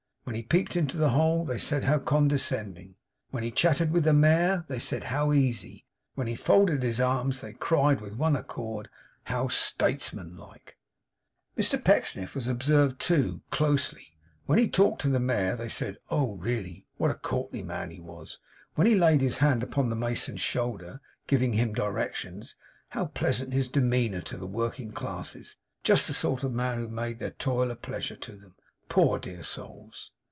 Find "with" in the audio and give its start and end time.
3.91-4.03, 7.99-8.13